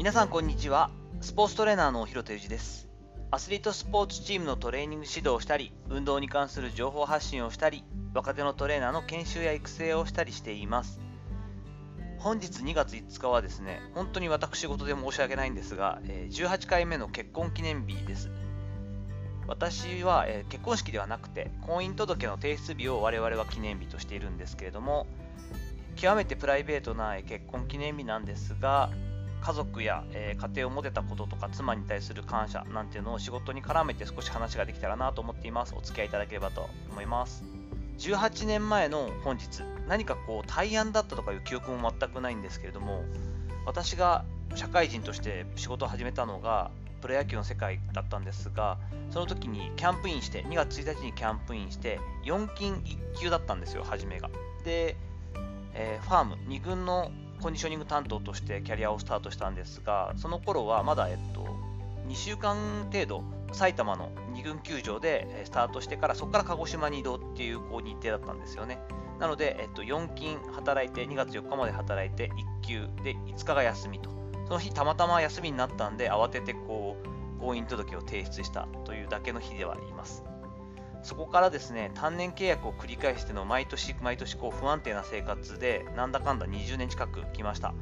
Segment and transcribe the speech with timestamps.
[0.00, 0.90] 皆さんこんにちは。
[1.20, 2.88] スポーツトレーナーの広田裕二です。
[3.30, 7.84] アスリートスポーツチームのトレーニング指導をしたり運動に関する情報発信をしたり
[8.14, 11.00] 若手のトレーナーの研修や育成をしたりしています。
[12.16, 18.30] 本日2月5日はですね本当に私事で申し訳ないんですが18回目の結婚記念日です。
[19.48, 25.06] 私は結婚式ではなくて婚姻届の提出日を我々は記念日としているんですけれども
[25.96, 28.88] 極めてプライベートな結婚記念日なんですが
[29.40, 35.74] 家族や、えー、家庭を持てたこととか妻に対する感謝なんていうのを仕事に絡めて少し話ができたらなと思っています。
[35.76, 37.44] お付き合いいただければと思います。
[38.00, 43.04] 18年前の本日何かこう対案だったとかいう記憶も全くないんですけれども
[43.66, 46.70] 私が社会人として仕事を始めたのが
[47.02, 48.78] プロ野球の世界だったんですが
[49.10, 54.30] その時にキャンプインして2月1日にキャンプインして4金1級だったんですよ初めが。
[54.64, 54.96] で、
[55.74, 61.46] えー、ファーム2軍のコンディショニング担当としてキャリアをスタートしたんですが、その頃はまだ、えっと、
[62.06, 68.78] 2週間程度、埼玉の2軍球場でスタートしてから、そこから鹿児島に移動っていうこう日程だったんですよね。
[69.18, 72.30] なので、えっと、4勤働いて、2月4日まで働いて、
[72.62, 74.10] 1休で5日が休みと。
[74.46, 80.24] その日、たまたま休みになったんで、慌ててこう、婚姻届を提出したというだけの日ではあります。
[81.02, 87.74] そこからですね、単年契約を繰り返しての毎年毎年こう不安定な生活で、なんだかんだ20年近く来ました。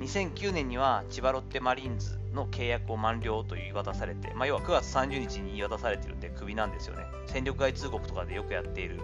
[0.00, 7.04] 2009年には千葉ロッテマリーンズの契約を満了と言い渡されて、まあ、要は9月30日に言い渡されてるんでクビなんですよね。
[7.26, 9.00] 戦力外通告とかでよくやっている、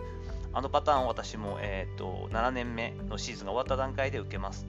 [0.53, 4.67] あのパターンを私も、えーと、7年目のシーズンが終わった段階で受けます。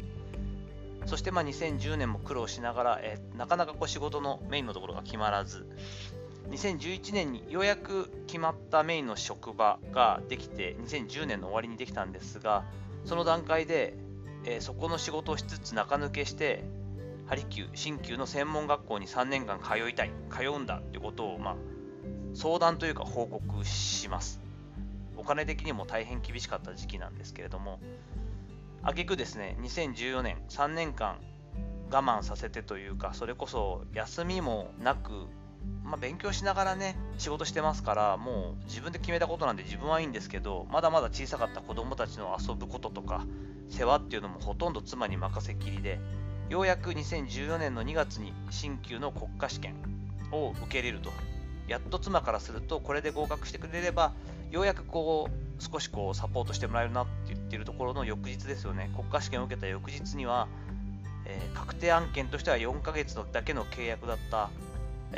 [1.05, 5.67] そしてまあ2010年も苦労しながら、えー、なかなかこう仕事のメインのところが決まらず、
[6.49, 12.63] 2011年にようやく決まったメインの職場ができて2010年の終わりにできたんですが
[13.05, 13.95] その段階で、
[14.45, 16.63] えー、そこの仕事をしつつ中抜けして
[17.25, 21.55] ハリキュー新旧の専門学校に3年間通いたい通うんだということを、まあ、
[22.33, 24.43] 相談というか報告します。
[25.15, 27.79] お金的にも大変厳しかった時期なんですけれども
[28.81, 31.17] 挙句ですね2014年3年間
[31.89, 35.27] 我慢させてというかそれこそ休みもなく
[35.83, 43.25] まあ、勉強しながらね、仕事してますから、もう自分で決めたことなんで自分はいいんですけど、まだまだ小さかった子供たちの遊ぶこととか、
[43.69, 45.99] 世話っていうのもほとんど妻に任せきりで、
[46.49, 49.75] ようやく2014年の2月に新旧の国家試験
[50.31, 51.11] を受け入れると。
[51.67, 54.13] やっと妻からすると、これで合格してくれれば、
[54.51, 58.89] ようやくこう、少しこうサポートしてもらえるなって言ってるところの翌日ですよね。
[58.95, 60.47] 国家試験を受けた翌日には、
[61.25, 64.49] えー、確定案件としては4ヶ月だけの契約だった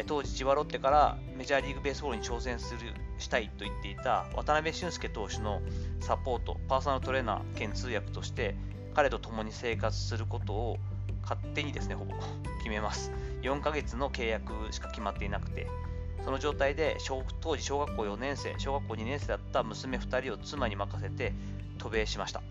[0.03, 2.79] 当時千葉ロッテからメジャーリーグベースボールに挑戦する
[3.17, 5.61] したいと言っていた渡辺俊介投手の
[6.01, 8.55] サポート、パーソナルトレーナー兼通訳として
[8.93, 10.77] 彼と共に生活することを
[11.21, 12.13] 勝手にですね、ほぼ
[12.59, 13.11] 決めます。
[13.41, 15.67] 4ヶ月の契約しか決まっていなくて、
[16.23, 16.97] その状態で
[17.41, 21.33] 当時小学校4年生、小学校2年生だった娘2人を妻に任せて
[21.77, 22.41] 渡米しました。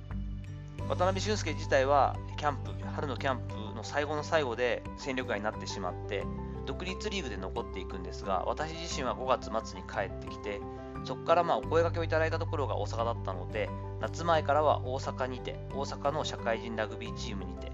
[0.88, 6.24] 渡辺俊介自体はキャンプ、春のキャンプの最後の最後で戦力外になってしまって、
[6.64, 10.60] 独立リーグで残っていくんですが、私自身は5月末に帰ってきて、
[11.04, 13.68] そこからまあお声掛けをいただいたところが大阪だったので、
[14.00, 17.72] 夏前からは大阪にて、大阪の社会人ラグビーチームにて、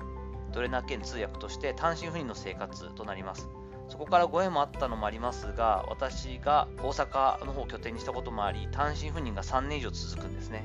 [0.53, 3.49] トレーナー兼通訳として単身赴任の生活となります。
[3.89, 10.65] そこからご縁もあったのもありますが、私が大阪の方を拠点にしたこともあり、単身赴任が3年以上続くんですね。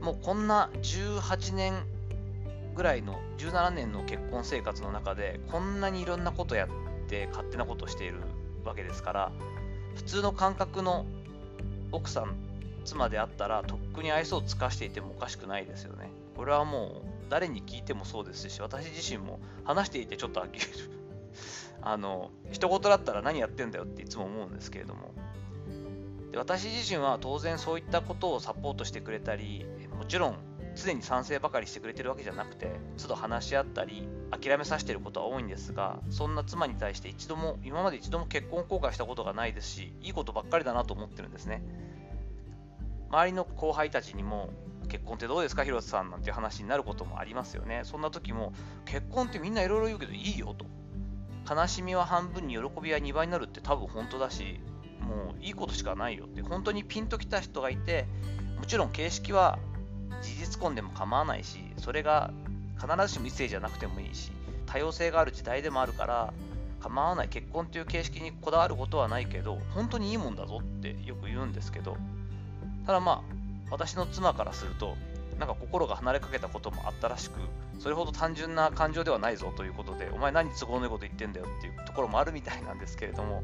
[0.00, 1.74] もうこんな18年
[2.78, 8.20] ぐらいの17年の結婚生活の中でこんなにいろんなことやって勝手なことしている
[8.64, 9.32] わけですから
[9.96, 11.04] 普通の感覚の
[11.90, 12.36] 奥さん
[12.84, 16.10] 妻であったらとっくに愛想を尽かしていてもおかしくないですよね。
[16.36, 20.66] これはもう誰に聞いてもそうですし私自身も話していてちょっと呆れる。
[21.82, 25.12] あの一言だったら何やってんだよっていつも思うんですけれども。
[26.30, 29.66] で私自身は当然そういったことをサポートしてくれたり
[29.98, 30.47] もちろん
[30.84, 41.62] 常に賛成ばかりしてくれてるわけじゃなくて都度話し合ったり諦めさせてることは多いんですがそんな妻に対して一度も今まで一度も結婚後悔したことがないですしいいことばっかりだなと思ってるんですね。
[43.10, 44.50] 周りの後輩たちにも
[44.88, 47.82] 結婚ってどうですか広瀬さんなんて話になることもありますよね。
[47.84, 48.52] そんな時も
[48.84, 50.66] 結婚ってみんないろいろ言うけどいいよと。
[51.50, 54.60] 悲しみは半分に喜びは2倍になるって多分本当だし
[55.00, 56.42] もういいことしかないよって。
[56.42, 58.06] 本当にピンときた人がいて
[58.58, 59.58] もちろん形式は
[60.22, 62.30] 事実婚でも構わないし、それが
[62.80, 64.30] 必ずしも異性じゃなくてもいいし、
[64.66, 66.32] 多様性がある時代でもあるから、
[66.80, 71.96] 構わない結婚という形式にこだわることはないけど、本当にいいもんだぞってよく言うんですけど、
[72.86, 73.20] ただまあ、
[73.70, 74.96] 私の妻からすると、
[75.38, 77.34] なんか心が離れかけたこともあったらしく、
[77.78, 83.42] それほど単純な感情ではないぞということで、お前何都合のいいこと言ってんだよっていうところもあるみたいなんですけれども、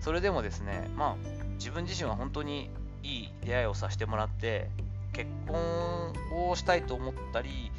[0.00, 1.16] それでもですね、まあ、
[1.54, 2.70] 自分自身は本当に
[3.02, 4.70] いい出会いをさせてもらって、
[5.12, 7.70] 結婚をしたいと思ったり、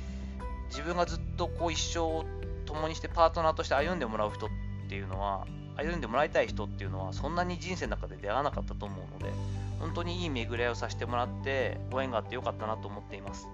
[0.70, 2.26] 自分がずっとこう一生を
[2.66, 4.50] 共にしてパートナーとして歩んでもらう人っ
[4.88, 9.34] ていうのは、歩んでもらいたい人っていうのは、そんなに人生の中で出会わなかったと思うので、
[9.80, 13.48] 本当にいい巡り合いをさせてもらって、ご縁があってよかったなと思っています。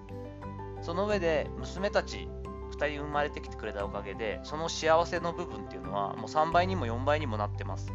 [0.82, 2.28] その上で、娘たち
[2.72, 7.92] 2人生まれてきてくれたおかげで、その幸せの部分っていうのは、もう3倍にも4倍にもなってます。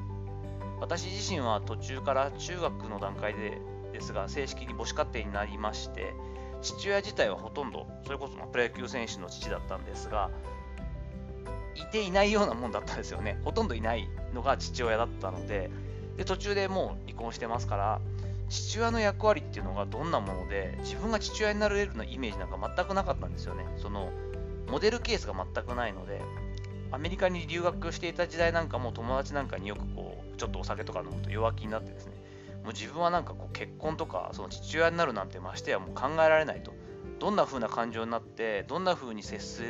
[0.79, 3.61] 私自身は途中から中学の段階で
[3.91, 6.13] ですが、正式に母子家庭になりまして、
[6.61, 10.29] 父親自体はほとんど、それこそプロ野球選手の父だったんですが、
[11.75, 13.39] いていないようなもんだったんですよね。
[13.43, 15.69] ほとんどいないのが父親だったので、
[16.17, 18.01] で途中でもう離婚してますから、
[18.49, 23.65] 父親の役割っていうのがどんなもので、自分が父親になれるようなイメージなんか全くなかったんですよね。
[23.77, 24.09] その
[24.67, 26.21] モデルケースが全くないので、
[26.91, 32.13] アメリカに留学していた時代なんかも友達なんかによくこう、ちょっとお酒とか飲むと弱気になってですね、
[32.63, 36.73] もう自分はなんかこう結婚とか、その父親になるなんてましてやもう考えられないと。
[37.19, 39.61] どんな風な感情になって、どんな風に接す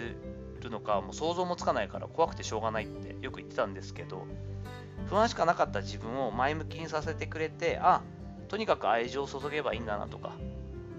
[0.62, 4.26] るのか、もう想像もつかないから怖くてしょうがないってよく言ってたんですけど、
[5.08, 8.04] 不安しかなかった自分を前向きにさせてくれて、あ、
[8.48, 10.32] とにかく愛情を注げばいいんだなとか、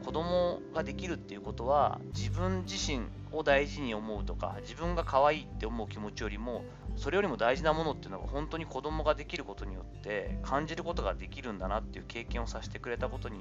[0.05, 6.65] 子供ができるっていうことは自分自身を大事に思うとか自分が可愛いって思う気持ちよりも
[6.97, 13.37] それよりも大事なものっていうのが本当に子供ができることによって感じることができるんだなっていう経験をさせてくれたことに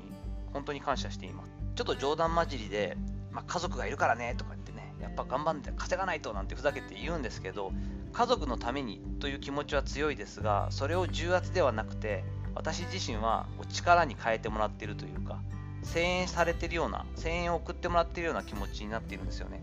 [0.54, 1.52] 本当に感謝しています。
[1.76, 2.98] ちょっと冗談交じりで、
[3.32, 7.72] まあ、家族がいるからねとか言ってねやっぱ頑張って稼がないとなんてふざけて言うんですけど
[8.14, 12.24] 家族のためにという気持ちは強いですがそれを重圧ではなくて
[12.56, 15.40] 私自身は力に変えてもらっているというか
[15.84, 19.62] 声援されてるような声援を送ってもらってるような気持ちになっているんですよね。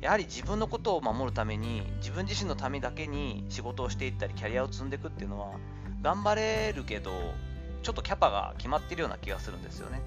[0.00, 5.58] やはり自分のことを守るために自分自身のためだけに仕事をしていったりキャリアを積んでいくっていうのは
[6.02, 7.10] 頑張れるけど
[7.82, 10.00] ちょっとキャパが決まってるような気がするんですよね。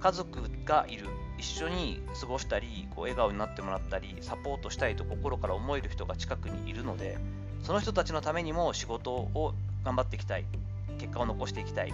[0.00, 1.06] 家族がいる
[1.38, 7.18] 一緒に過ごしたりこう笑顔になってもらったりサポートしたいと心から思える人が近くにいるので
[7.62, 10.44] その人たちのためにも仕事を頑張っていきたい
[10.98, 11.92] 結果を残していきたい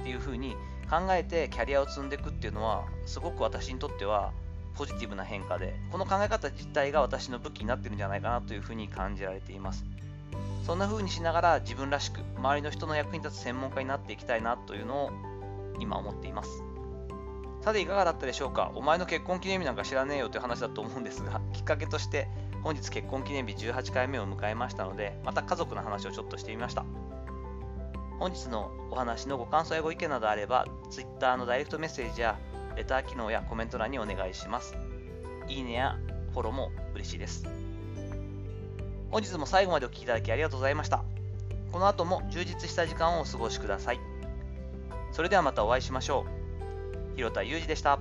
[0.00, 4.32] っていうふうに考えてキャリアを積んでいくっていうのはすごく私にとっては
[4.76, 9.84] ポジティブな変化でこの考え方自体が私の武器になってるんじゃないかなというふうに感じられています。
[10.66, 15.10] そんな風にしながら自分らしく周りの人の役に立つ専門家になっていきたいなというのを
[15.78, 16.62] 今思っています。
[17.60, 18.72] さていかがだったでしょうか？
[18.74, 22.28] お前の結婚記念日なんか知らねえよという話だと思うんですが きっかけとして
[22.62, 26.84] 本日結婚記念日18回目を迎えましたのでまた家族の話をちょっとしてみました。
[28.18, 32.38] 本日のお話のご感想やご意見などあれば Twitter のダイレクトメッセージや
[32.76, 34.76] レター機能やコメント欄にお願いします。
[35.48, 35.98] いいねや
[36.32, 37.46] フォローも嬉しいです。
[39.10, 41.04] 本日も最後までお聴きいただきありがとうございました。
[41.70, 44.00] この後も充実した時間をお過ごしください。
[45.12, 46.24] それではまたお会いしましょ
[47.12, 47.16] う。
[47.16, 47.98] 広田裕二でした。